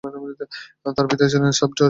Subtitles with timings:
[0.95, 1.79] তার পিতার ছিলেন সাব-জজ।